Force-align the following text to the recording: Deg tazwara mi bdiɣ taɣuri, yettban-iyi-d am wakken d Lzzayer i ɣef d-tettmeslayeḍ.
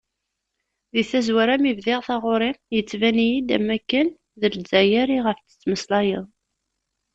Deg 0.93 1.05
tazwara 1.11 1.55
mi 1.61 1.71
bdiɣ 1.77 1.99
taɣuri, 2.07 2.51
yettban-iyi-d 2.75 3.49
am 3.55 3.67
wakken 3.73 4.07
d 4.39 4.41
Lzzayer 4.53 5.07
i 5.17 5.19
ɣef 5.25 5.37
d-tettmeslayeḍ. 5.41 6.25